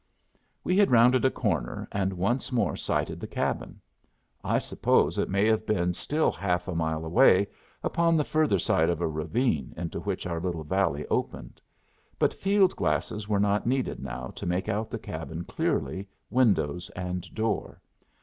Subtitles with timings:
[0.63, 3.79] We had rounded a corner, and once more sighted the cabin.
[4.43, 7.49] I suppose it may have been still half a mile away,
[7.83, 11.61] upon the further side of a ravine into which our little valley opened.
[12.17, 17.31] But field glasses were not needed now to make out the cabin clearly, windows and
[17.35, 17.79] door.